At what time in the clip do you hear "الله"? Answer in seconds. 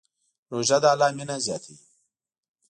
0.91-1.09